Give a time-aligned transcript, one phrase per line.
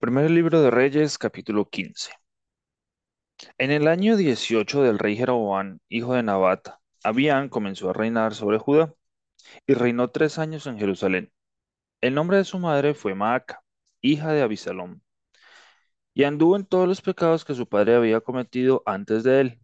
[0.00, 2.12] Primer libro de Reyes, capítulo 15.
[3.58, 6.70] En el año 18 del rey Jeroboam, hijo de Nabat,
[7.04, 8.94] Abián comenzó a reinar sobre Judá
[9.66, 11.30] y reinó tres años en Jerusalén.
[12.00, 13.62] El nombre de su madre fue Maaca,
[14.00, 15.00] hija de Abisalom,
[16.14, 19.60] y anduvo en todos los pecados que su padre había cometido antes de él,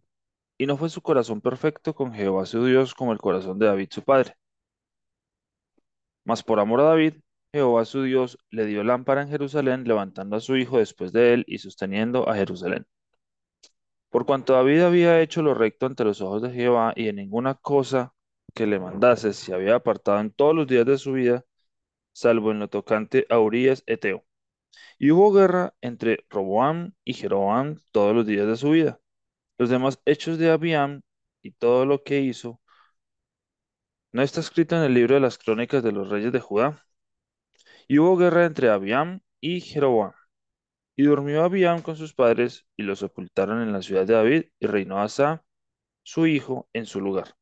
[0.59, 3.87] y no fue su corazón perfecto con Jehová su Dios como el corazón de David
[3.89, 4.35] su padre.
[6.25, 7.15] Mas por amor a David,
[7.57, 11.45] Jehová su Dios le dio lámpara en Jerusalén, levantando a su hijo después de él
[11.47, 12.85] y sosteniendo a Jerusalén.
[14.09, 17.55] Por cuanto David había hecho lo recto ante los ojos de Jehová y en ninguna
[17.55, 18.13] cosa
[18.53, 21.45] que le mandase se había apartado en todos los días de su vida,
[22.13, 24.25] salvo en lo tocante a Urías Eteo.
[24.99, 28.99] Y hubo guerra entre Roboam y Jeroboam todos los días de su vida.
[29.57, 31.01] Los demás hechos de Abiam
[31.43, 32.61] y todo lo que hizo,
[34.11, 36.86] ¿no está escrito en el libro de las crónicas de los reyes de Judá?
[37.89, 40.11] Y hubo guerra entre Abiam y Jeroboam.
[40.97, 44.67] Y durmió Abiam con sus padres y los sepultaron en la ciudad de David y
[44.67, 45.45] reinó Asa,
[46.03, 47.35] su hijo, en su lugar.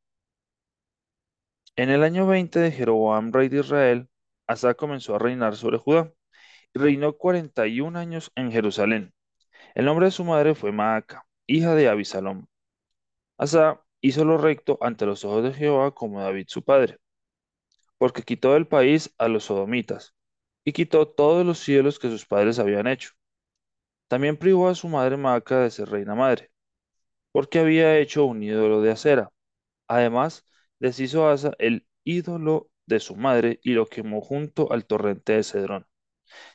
[1.76, 4.10] En el año 20 de Jeroboam, rey de Israel,
[4.48, 6.14] Asa comenzó a reinar sobre Judá
[6.74, 9.14] y reinó 41 años en Jerusalén.
[9.76, 12.46] El nombre de su madre fue Maaca, hija de Abisalom.
[13.38, 17.00] Asa hizo lo recto ante los ojos de Jehová como David su padre,
[17.98, 20.15] porque quitó del país a los sodomitas
[20.66, 23.12] y quitó todos los cielos que sus padres habían hecho.
[24.08, 26.52] También privó a su madre Maaca de ser reina madre,
[27.32, 29.32] porque había hecho un ídolo de acera.
[29.88, 30.46] Además,
[30.80, 35.88] deshizo Asa el ídolo de su madre y lo quemó junto al torrente de Cedrón.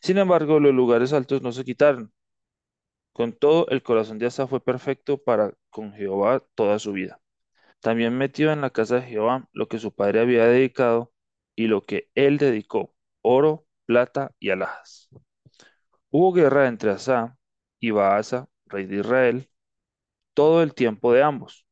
[0.02, 2.12] Sin embargo, los lugares altos no se quitaron.
[3.12, 7.20] Con todo, el corazón de Asa fue perfecto para con Jehová toda su vida.
[7.80, 11.12] También metió en la casa de Jehová lo que su padre había dedicado
[11.56, 15.08] y lo que él dedicó, oro, plata y alhajas.
[16.10, 17.36] Hubo guerra entre Asa
[17.80, 19.50] y Baasa, rey de Israel,
[20.34, 21.66] todo el tiempo de ambos.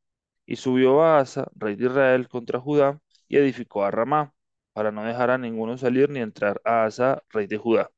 [0.46, 4.34] Y subió Baasa, rey de Israel, contra Judá y edificó a Ramá,
[4.72, 7.90] para no dejar a ninguno salir ni entrar a Asa, rey de Judá.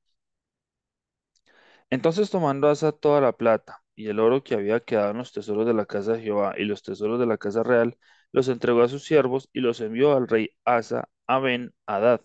[1.90, 5.66] Entonces tomando Asa toda la plata y el oro que había quedado en los tesoros
[5.66, 7.96] de la casa de Jehová y los tesoros de la casa real,
[8.32, 12.20] los entregó a sus siervos y los envió al rey Asa a Ben Hadad,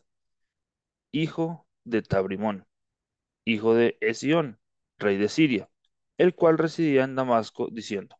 [1.11, 2.67] hijo de Tabrimón,
[3.45, 4.59] hijo de Esión,
[4.99, 5.69] rey de Siria,
[6.17, 8.17] el cual residía en Damasco, diciendo,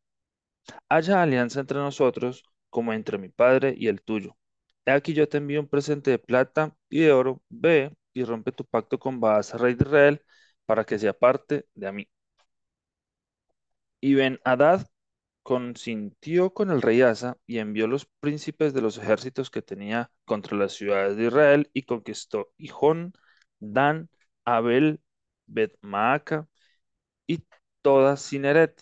[0.89, 4.37] Haya alianza entre nosotros como entre mi padre y el tuyo.
[4.85, 8.51] He aquí yo te envío un presente de plata y de oro, ve y rompe
[8.51, 10.21] tu pacto con Baasa, rey de Israel,
[10.65, 12.07] para que se aparte de a mí.
[14.01, 14.87] Y Ben-Hadad
[15.43, 20.57] consintió con el rey Asa y envió los príncipes de los ejércitos que tenía contra
[20.57, 23.13] las ciudades de Israel y conquistó Hijón,
[23.59, 24.09] Dan,
[24.45, 25.01] Abel,
[25.47, 26.47] Bet-Maaca
[27.27, 27.45] y
[27.81, 28.81] toda Cineret,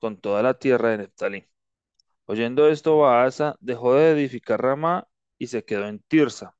[0.00, 1.46] con toda la tierra de Neftalí.
[2.26, 5.08] Oyendo esto, Baasa dejó de edificar Ramá
[5.38, 6.56] y se quedó en Tirsa.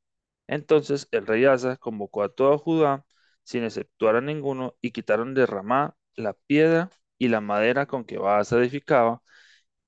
[0.49, 3.05] Entonces el rey Asa convocó a toda Judá,
[3.45, 8.19] sin exceptuar a ninguno, y quitaron de Ramá la piedra y la madera con que
[8.19, 9.23] Baasa edificaba,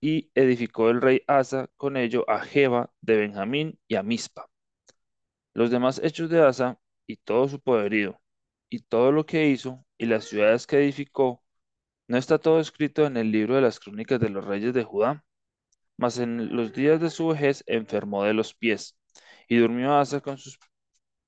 [0.00, 4.48] y edificó el rey Asa con ello a Jeba de Benjamín y a Mispa.
[5.54, 8.20] Los demás hechos de Asa y todo su poderío,
[8.70, 11.42] y todo lo que hizo, y las ciudades que edificó,
[12.08, 15.24] ¿no está todo escrito en el libro de las crónicas de los reyes de Judá?
[15.98, 18.98] Mas en los días de su vejez enfermó de los pies,
[19.48, 20.58] y durmió Asa con sus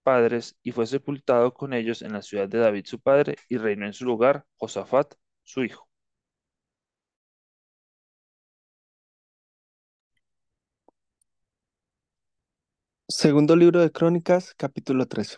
[0.03, 3.87] padres, y fue sepultado con ellos en la ciudad de David su padre, y reinó
[3.87, 5.15] en su lugar Josafat
[5.45, 5.89] su hijo.
[13.11, 15.37] Segundo libro de Crónicas, capítulo 13.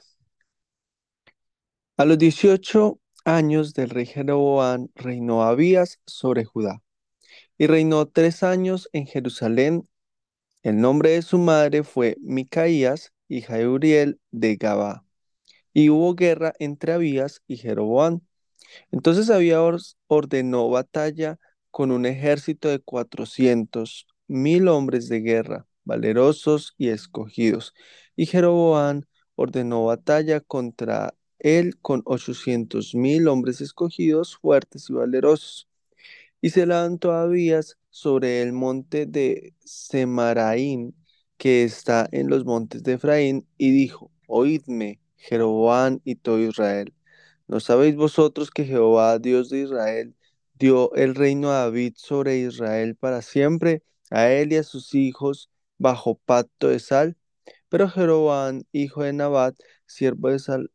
[2.01, 6.83] A los 18 años del rey Jeroboam reinó Abías sobre Judá,
[7.59, 9.87] y reinó tres años en Jerusalén.
[10.63, 15.05] El nombre de su madre fue Micaías, hija de Uriel de Gabá.
[15.75, 18.23] Y hubo guerra entre Abías y Jeroboam.
[18.91, 21.39] Entonces Abías ordenó batalla
[21.71, 27.75] con un ejército de cuatrocientos mil hombres de guerra, valerosos y escogidos.
[28.17, 29.03] Y Jeroboam
[29.35, 35.69] ordenó batalla contra él con ochocientos mil hombres escogidos, fuertes y valerosos.
[36.41, 40.93] Y se levantó Abías sobre el monte de Semaraim,
[41.37, 46.95] que está en los montes de Efraín, y dijo, Oídme, Jeroboam y todo Israel.
[47.49, 50.15] ¿No sabéis vosotros que Jehová, Dios de Israel,
[50.55, 55.51] dio el reino a David sobre Israel para siempre, a él y a sus hijos,
[55.79, 57.17] bajo pacto de sal?
[57.69, 60.71] Pero Jeroboam, hijo de Nabat, siervo de Sal,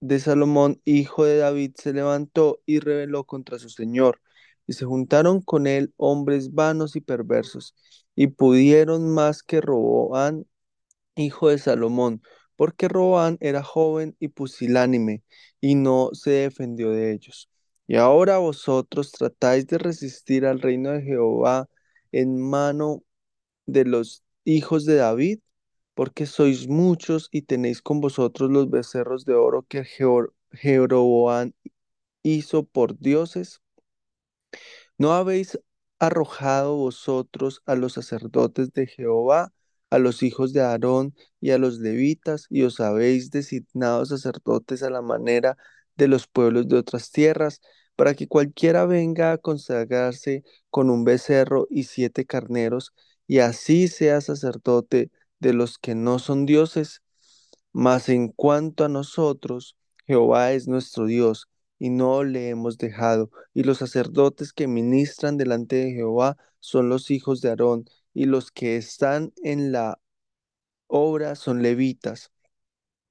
[0.00, 4.20] de Salomón, hijo de David, se levantó y rebeló contra su señor,
[4.66, 7.74] y se juntaron con él hombres vanos y perversos,
[8.14, 10.46] y pudieron más que Roboán,
[11.16, 12.22] hijo de Salomón,
[12.56, 15.22] porque Roboán era joven y pusilánime,
[15.60, 17.50] y no se defendió de ellos.
[17.86, 21.68] Y ahora vosotros tratáis de resistir al reino de Jehová
[22.12, 23.02] en mano
[23.66, 25.40] de los hijos de David,
[25.98, 31.52] porque sois muchos y tenéis con vosotros los becerros de oro que Jero- Jeroboam
[32.24, 33.62] hizo por dioses.
[34.98, 35.58] ¿No habéis
[35.98, 39.52] arrojado vosotros a los sacerdotes de Jehová,
[39.90, 44.90] a los hijos de Aarón y a los levitas, y os habéis designado sacerdotes a
[44.90, 45.56] la manera
[45.96, 47.60] de los pueblos de otras tierras,
[47.96, 52.92] para que cualquiera venga a consagrarse con un becerro y siete carneros,
[53.26, 55.10] y así sea sacerdote
[55.40, 57.02] de los que no son dioses?
[57.72, 59.76] Mas en cuanto a nosotros,
[60.06, 61.48] Jehová es nuestro Dios,
[61.78, 67.10] y no le hemos dejado y los sacerdotes que ministran delante de Jehová son los
[67.10, 70.00] hijos de Aarón, y los que están en la
[70.88, 72.32] obra son levitas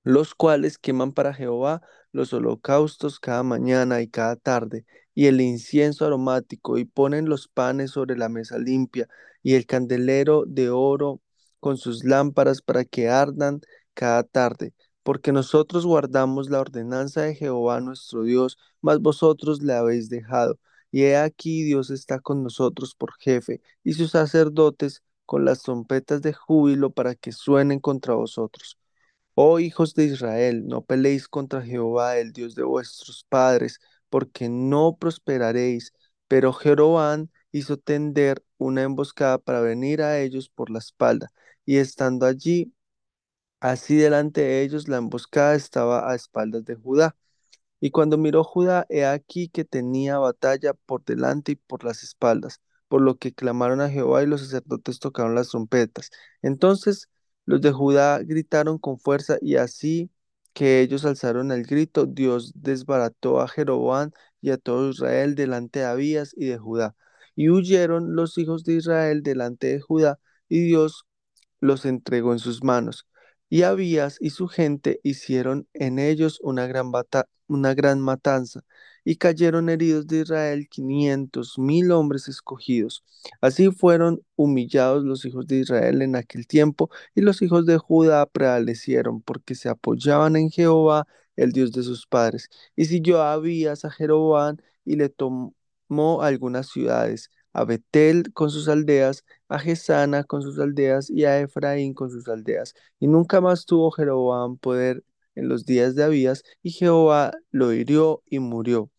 [0.04, 1.82] los cuales queman para Jehová
[2.14, 7.92] los holocaustos cada mañana y cada tarde, y el incienso aromático, y ponen los panes
[7.92, 9.10] sobre la mesa limpia,
[9.44, 11.22] y el candelero de oro
[11.59, 13.62] con sus lámparas para que ardan
[13.94, 14.74] cada tarde.
[15.04, 20.59] Porque nosotros guardamos la ordenanza de Jehová nuestro Dios, mas vosotros le habéis dejado.
[20.92, 26.21] Y he aquí Dios está con nosotros por jefe, y sus sacerdotes con las trompetas
[26.21, 28.77] de júbilo para que suenen contra vosotros.
[29.36, 34.98] Oh hijos de Israel, no peleéis contra Jehová, el Dios de vuestros padres, porque no
[35.00, 35.94] prosperaréis.
[36.27, 41.30] Pero Jeroboam hizo tender una emboscada para venir a ellos por la espalda,
[41.66, 42.74] y estando allí,
[43.60, 47.16] así delante de ellos, la emboscada estaba a espaldas de Judá.
[47.80, 52.62] Y cuando miró Judá, he aquí que tenía batalla por delante y por las espaldas,
[52.88, 56.10] por lo que clamaron a Jehová y los sacerdotes tocaron las trompetas.
[56.42, 57.10] Entonces
[57.46, 60.12] los de Judá gritaron con fuerza y así
[60.54, 64.12] que ellos alzaron el grito, Dios desbarató a Jeroboam
[64.42, 66.96] y a todo Israel delante de Abías y de Judá.
[67.38, 70.19] Y huyeron los hijos de Israel delante de Judá
[70.50, 71.06] y Dios
[71.62, 73.07] los entregó en sus manos.
[73.50, 78.62] Y Abías y su gente hicieron en ellos una gran, bata- una gran matanza,
[79.06, 83.04] y cayeron heridos de Israel quinientos mil hombres escogidos.
[83.40, 88.25] Así fueron humillados los hijos de Israel en aquel tiempo, y los hijos de Judá
[88.25, 91.07] prevalecieron, porque se apoyaban en Jehová,
[91.38, 92.50] el Dios de sus padres.
[92.75, 95.54] Y siguió a Abías a Jeroboam, y le tomó
[96.22, 101.94] algunas ciudades, a Betel con sus aldeas, a Gesana con sus aldeas y a Efraín
[101.94, 102.74] con sus aldeas.
[103.00, 105.04] Y nunca más tuvo Jeroboam poder
[105.36, 108.89] en los días de Abías, y Jehová lo hirió y murió.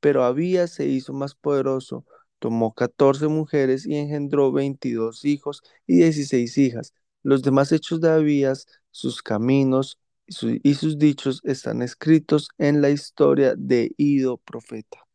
[0.00, 2.04] Pero Abías se hizo más poderoso,
[2.38, 6.92] tomó catorce mujeres y engendró veintidós hijos y dieciséis hijas.
[7.22, 12.80] Los demás hechos de Abías, sus caminos y, su- y sus dichos están escritos en
[12.82, 15.05] la historia de Ido profeta.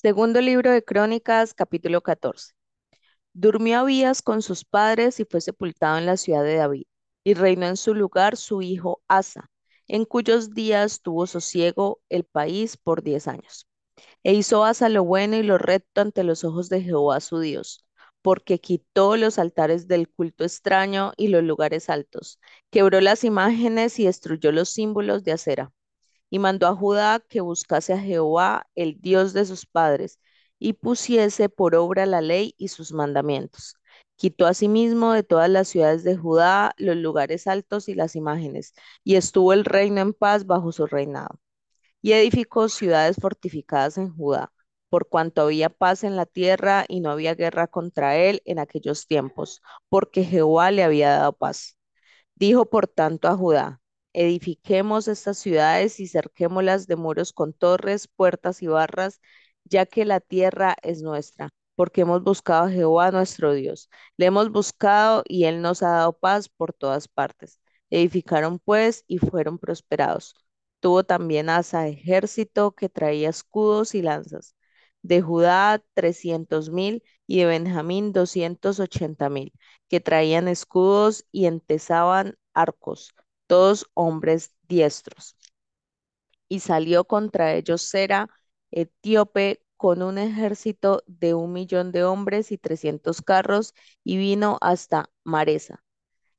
[0.00, 2.52] Segundo libro de Crónicas, capítulo 14.
[3.32, 6.84] Durmió Abías con sus padres y fue sepultado en la ciudad de David,
[7.24, 9.50] y reinó en su lugar su hijo Asa,
[9.88, 13.66] en cuyos días tuvo sosiego el país por diez años.
[14.22, 17.84] E hizo Asa lo bueno y lo recto ante los ojos de Jehová su Dios,
[18.22, 22.38] porque quitó los altares del culto extraño y los lugares altos,
[22.70, 25.72] quebró las imágenes y destruyó los símbolos de acera
[26.30, 30.18] y mandó a Judá que buscase a Jehová, el Dios de sus padres,
[30.58, 33.76] y pusiese por obra la ley y sus mandamientos.
[34.16, 39.14] Quitó asimismo de todas las ciudades de Judá los lugares altos y las imágenes, y
[39.16, 41.40] estuvo el reino en paz bajo su reinado.
[42.02, 44.52] Y edificó ciudades fortificadas en Judá,
[44.88, 49.06] por cuanto había paz en la tierra y no había guerra contra él en aquellos
[49.06, 51.76] tiempos, porque Jehová le había dado paz.
[52.34, 53.80] Dijo por tanto a Judá,
[54.22, 59.20] edifiquemos estas ciudades y cerquémoslas de muros con torres, puertas y barras,
[59.64, 63.88] ya que la tierra es nuestra, porque hemos buscado a Jehová nuestro Dios.
[64.16, 67.60] Le hemos buscado y él nos ha dado paz por todas partes.
[67.90, 70.34] Edificaron pues y fueron prosperados.
[70.80, 74.54] Tuvo también Asa ejército que traía escudos y lanzas.
[75.02, 79.52] De Judá trescientos mil y de Benjamín doscientos ochenta mil
[79.88, 83.14] que traían escudos y entesaban arcos,
[83.48, 85.36] todos hombres diestros.
[86.48, 88.28] Y salió contra ellos Sera,
[88.70, 93.74] etíope, con un ejército de un millón de hombres y trescientos carros,
[94.04, 95.84] y vino hasta Maresa.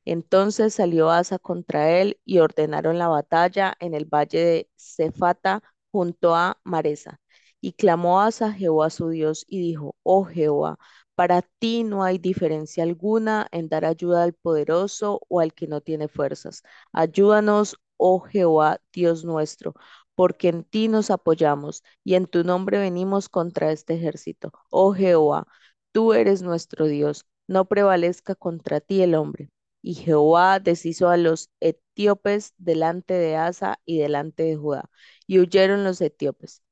[0.05, 6.35] Entonces salió Asa contra él y ordenaron la batalla en el valle de Cefata junto
[6.35, 7.19] a Maresa.
[7.61, 10.79] Y clamó Asa Jehová su Dios y dijo, Oh Jehová,
[11.19, 15.81] para ti no hay diferencia alguna en dar ayuda al poderoso o al que no
[15.81, 16.63] tiene fuerzas.
[16.93, 19.73] Ayúdanos, oh Jehová, Dios nuestro,
[20.15, 24.53] porque en ti nos apoyamos y en tu nombre venimos contra este ejército.
[24.69, 25.45] Oh Jehová,
[25.91, 29.49] tú eres nuestro Dios, no prevalezca contra ti el hombre.
[29.81, 34.89] Y Jehová deshizo a los etíopes delante de Asa y delante de Judá,
[35.27, 36.63] y huyeron los etíopes.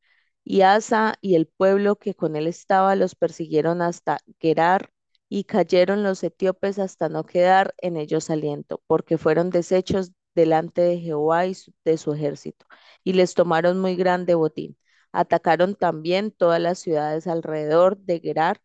[0.50, 4.92] Y Asa y el pueblo que con él estaba los persiguieron hasta Gerar,
[5.30, 11.00] y cayeron los etíopes hasta no quedar en ellos aliento, porque fueron deshechos delante de
[11.00, 12.66] Jehová y de su ejército,
[13.04, 14.78] y les tomaron muy grande botín.
[15.12, 18.62] Atacaron también todas las ciudades alrededor de Gerar,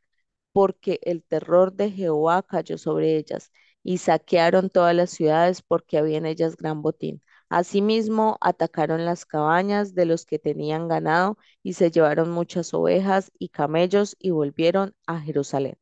[0.53, 3.51] porque el terror de Jehová cayó sobre ellas,
[3.83, 7.23] y saquearon todas las ciudades porque había en ellas gran botín.
[7.53, 13.51] Asimismo, atacaron las cabañas de los que tenían ganado y se llevaron muchas ovejas y
[13.51, 15.77] camellos y volvieron a Jerusalén.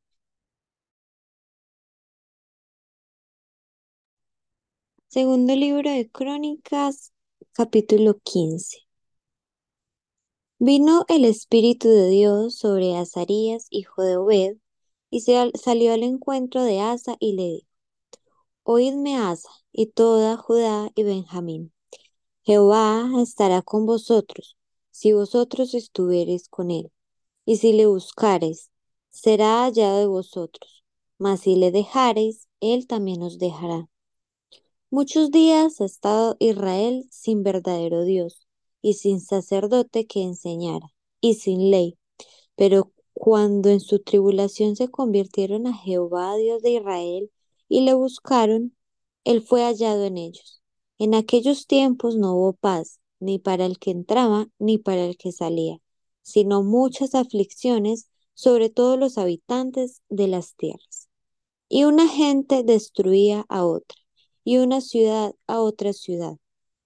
[5.09, 7.13] Segundo libro de Crónicas,
[7.53, 8.79] capítulo 15.
[10.61, 14.57] Vino el Espíritu de Dios sobre Azarías, hijo de Obed,
[15.11, 17.69] y se al- salió al encuentro de Asa y le dijo,
[18.73, 21.73] Oídme Asa y toda Judá y Benjamín.
[22.45, 24.57] Jehová estará con vosotros,
[24.93, 26.93] si vosotros estuviereis con él,
[27.45, 28.71] y si le buscareis,
[29.11, 30.85] será hallado de vosotros,
[31.19, 33.89] mas si le dejareis, él también os dejará.
[34.89, 38.47] Muchos días ha estado Israel sin verdadero Dios
[38.83, 41.99] y sin sacerdote que enseñara, y sin ley.
[42.55, 47.33] Pero cuando en su tribulación se convirtieron a Jehová, Dios de Israel,
[47.71, 48.77] y le buscaron,
[49.25, 50.61] él fue hallado en ellos.
[50.99, 55.33] En aquellos tiempos no hubo paz, ni para el que entraba, ni para el que
[55.33, 55.79] salía,
[56.21, 61.09] sino muchas aflicciones sobre todos los habitantes de las tierras.
[61.69, 63.97] Y una gente destruía a otra,
[64.45, 66.37] y una ciudad a otra ciudad,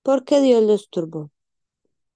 [0.02, 1.32] porque Dios los turbó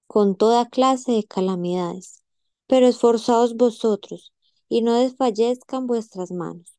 [0.07, 2.23] con toda clase de calamidades.
[2.65, 4.33] Pero esforzaos vosotros,
[4.67, 6.78] y no desfallezcan vuestras manos,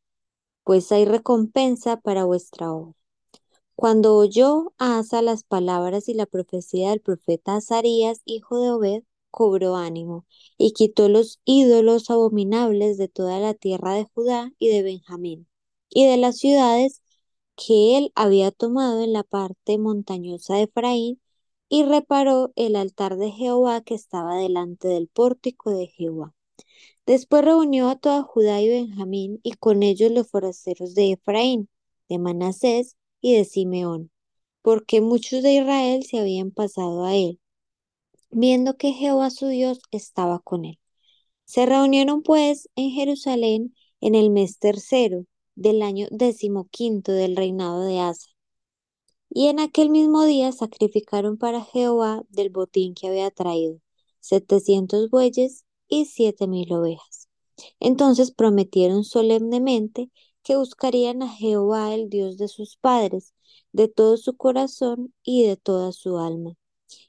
[0.65, 2.95] pues hay recompensa para vuestra obra.
[3.75, 9.77] Cuando oyó Asa las palabras y la profecía del profeta Azarías, hijo de Obed, cobró
[9.77, 10.27] ánimo
[10.59, 15.49] y quitó los ídolos abominables de toda la tierra de Judá y de Benjamín,
[15.89, 17.03] y de las ciudades
[17.57, 21.21] que él había tomado en la parte montañosa de Efraín,
[21.71, 26.35] y reparó el altar de Jehová que estaba delante del pórtico de Jehová.
[27.11, 31.69] Después reunió a toda Judá y Benjamín, y con ellos los forasteros de Efraín,
[32.09, 34.13] de Manasés y de Simeón,
[34.63, 37.41] porque muchos de Israel se habían pasado a él,
[38.31, 40.79] viendo que Jehová su Dios estaba con él.
[41.47, 45.27] Se reunieron pues en Jerusalén en el mes tercero
[45.57, 48.29] del año decimoquinto del reinado de Asa.
[49.29, 53.81] Y en aquel mismo día sacrificaron para Jehová del botín que había traído
[54.21, 57.29] setecientos bueyes y siete mil ovejas.
[57.81, 60.11] Entonces prometieron solemnemente
[60.43, 63.35] que buscarían a Jehová, el Dios de sus padres,
[63.73, 66.55] de todo su corazón y de toda su alma,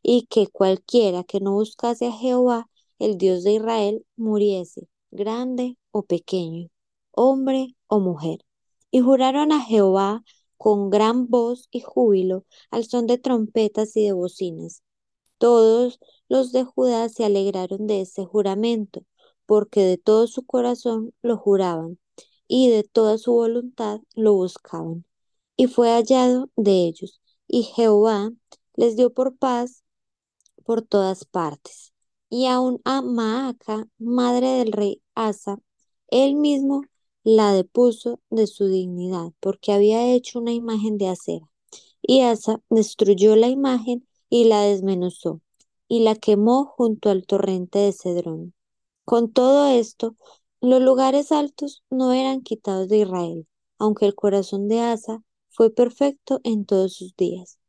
[0.04, 2.70] y que cualquiera que no buscase a Jehová,
[3.00, 6.70] el Dios de Israel, muriese, grande o pequeño,
[7.12, 8.40] hombre o mujer.
[8.92, 10.24] Y juraron a Jehová
[10.58, 14.84] con gran voz y júbilo, al son de trompetas y de bocinas.
[15.42, 19.06] Todos los de Judá se alegraron de ese juramento,
[19.48, 21.98] porque de todo su corazón lo juraban
[22.48, 25.04] y de toda su voluntad lo buscaban.
[25.58, 28.32] Y fue hallado de ellos, y Jehová
[28.76, 29.84] les dio por paz
[30.64, 31.92] por todas partes.
[32.30, 35.58] Y aun a Maaca, madre del rey Asa,
[36.10, 36.84] él mismo
[37.24, 41.50] la depuso de su dignidad, porque había hecho una imagen de acera.
[42.04, 45.42] Y Asa destruyó la imagen y la desmenuzó,
[45.90, 48.56] y la quemó junto al torrente de Cedrón.
[49.06, 50.16] Con todo esto,
[50.62, 53.48] los lugares altos no eran quitados de Israel,
[53.78, 57.60] aunque el corazón de Asa fue perfecto en todos sus días.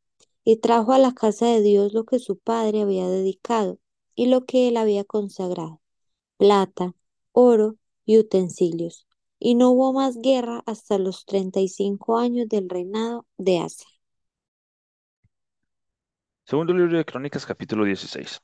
[0.45, 3.79] Y trajo a la casa de Dios lo que su padre había dedicado
[4.15, 5.81] y lo que él había consagrado,
[6.37, 6.95] plata,
[7.33, 9.07] oro y utensilios.
[9.39, 13.85] Y no hubo más guerra hasta los treinta y cinco años del reinado de Asa.
[16.53, 18.39] Segundo libro de Crónicas, capítulo 16.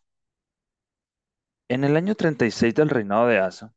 [1.67, 3.71] En el año 36 del reinado de Asa,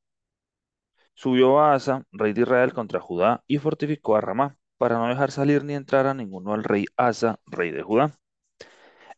[1.12, 5.64] subió Asa, rey de Israel, contra Judá y fortificó a Ramá, para no dejar salir
[5.64, 8.18] ni entrar a ninguno al rey Asa, rey de Judá.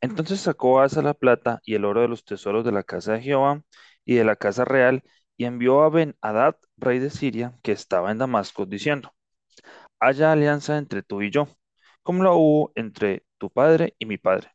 [0.00, 3.22] Entonces sacó Asa la plata y el oro de los tesoros de la casa de
[3.22, 3.62] Jehová
[4.04, 5.04] y de la casa real,
[5.36, 9.14] y envió a Ben-Hadad, rey de Siria, que estaba en Damasco, diciendo,
[10.00, 11.46] Haya alianza entre tú y yo,
[12.02, 14.54] como la hubo entre tu padre y mi padre.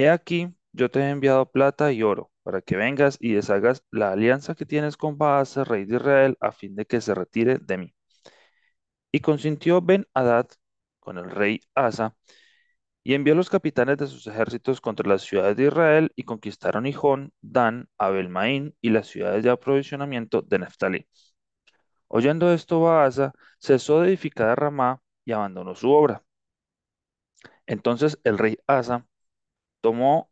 [0.00, 4.12] He aquí, yo te he enviado plata y oro, para que vengas y deshagas la
[4.12, 7.76] alianza que tienes con Baasa, rey de Israel, a fin de que se retire de
[7.76, 7.94] mí.
[9.12, 10.46] Y consintió Ben-Hadad
[11.00, 12.16] con el rey Asa,
[13.02, 17.34] y envió los capitanes de sus ejércitos contra las ciudades de Israel, y conquistaron Hijón,
[17.42, 21.08] Dan, Abel-Maín y las ciudades de aprovisionamiento de Neftalí.
[22.08, 26.24] Oyendo esto, Baasa cesó de edificar a Ramá y abandonó su obra.
[27.66, 29.06] Entonces el rey Asa
[29.80, 30.30] tomó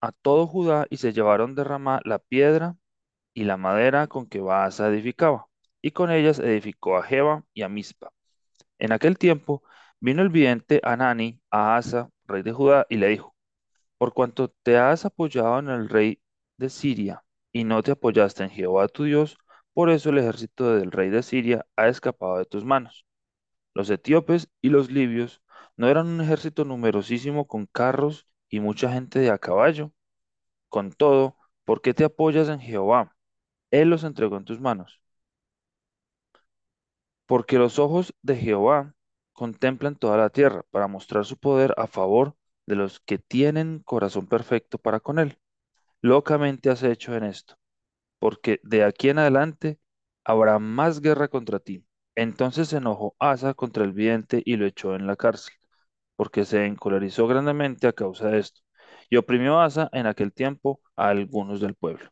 [0.00, 2.76] a todo Judá y se llevaron de Ramá la piedra
[3.34, 5.48] y la madera con que Baasa edificaba,
[5.82, 8.12] y con ellas edificó a Jeba y a Mispa.
[8.78, 9.62] En aquel tiempo
[10.00, 13.34] vino el vidente Anani a Asa, rey de Judá, y le dijo,
[13.98, 16.22] por cuanto te has apoyado en el rey
[16.58, 19.38] de Siria y no te apoyaste en Jehová tu Dios,
[19.74, 23.06] por eso el ejército del rey de Siria ha escapado de tus manos.
[23.74, 25.42] Los etíopes y los libios
[25.76, 29.92] no eran un ejército numerosísimo con carros y mucha gente de a caballo.
[30.68, 33.16] Con todo, ¿por qué te apoyas en Jehová?
[33.72, 35.00] Él los entregó en tus manos.
[37.26, 38.94] Porque los ojos de Jehová
[39.32, 44.26] contemplan toda la tierra para mostrar su poder a favor de los que tienen corazón
[44.26, 45.38] perfecto para con él.
[46.02, 47.58] Locamente has hecho en esto,
[48.20, 49.80] porque de aquí en adelante
[50.24, 51.86] habrá más guerra contra ti.
[52.16, 55.54] Entonces se enojó Asa contra el vidente y lo echó en la cárcel,
[56.20, 58.60] porque se encolerizó grandemente a causa de esto,
[59.08, 62.10] y oprimió Asa en aquel tiempo a algunos del pueblo.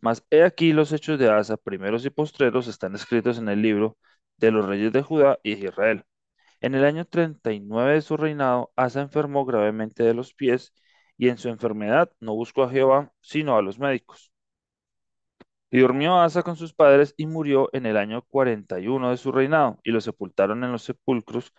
[0.00, 3.98] Mas he aquí los hechos de Asa, primeros y postreros, están escritos en el libro
[4.36, 6.04] de los reyes de Judá y de Israel.
[6.60, 10.72] En el año 39 de su reinado, Asa enfermó gravemente de los pies,
[11.16, 14.32] y en su enfermedad no buscó a Jehová, sino a los médicos.
[15.70, 19.80] Y durmió Asa con sus padres y murió en el año 41 de su reinado,
[19.82, 21.52] y lo sepultaron en los sepulcros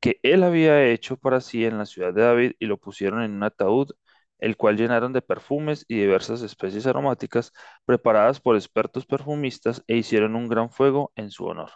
[0.00, 3.32] que él había hecho para sí en la ciudad de David, y lo pusieron en
[3.32, 3.90] un ataúd,
[4.38, 7.52] el cual llenaron de perfumes y diversas especies aromáticas
[7.84, 11.70] preparadas por expertos perfumistas, e hicieron un gran fuego en su honor.